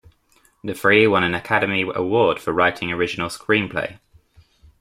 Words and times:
The 0.63 0.73
three 0.73 1.05
won 1.05 1.23
an 1.23 1.35
Academy 1.35 1.83
Award 1.93 2.39
for 2.39 2.51
Writing 2.51 2.91
Original 2.91 3.29
Screenplay. 3.29 3.99